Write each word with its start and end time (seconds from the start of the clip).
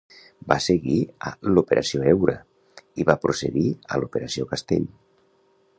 Va 0.51 0.55
seguir 0.67 0.95
a 1.31 1.33
l'"Operació 1.49 2.07
heura" 2.13 2.37
i 3.03 3.07
va 3.11 3.19
precedir 3.27 3.67
a 3.97 4.01
l'"Operació 4.03 4.49
castell". 4.55 4.91